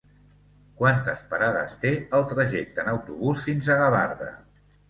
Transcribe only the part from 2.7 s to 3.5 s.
en autobús